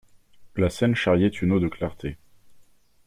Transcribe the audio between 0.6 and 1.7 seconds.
Seine charriait une eau de